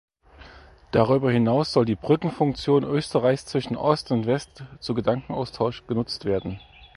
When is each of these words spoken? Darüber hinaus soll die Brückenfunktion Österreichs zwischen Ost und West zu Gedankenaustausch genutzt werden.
Darüber 0.89 1.29
hinaus 1.31 1.71
soll 1.73 1.85
die 1.85 1.93
Brückenfunktion 1.93 2.83
Österreichs 2.83 3.45
zwischen 3.45 3.75
Ost 3.77 4.09
und 4.09 4.25
West 4.25 4.63
zu 4.79 4.95
Gedankenaustausch 4.95 5.85
genutzt 5.85 6.25
werden. 6.25 6.59